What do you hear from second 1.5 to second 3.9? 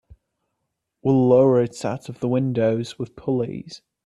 it out of the window with pulleys.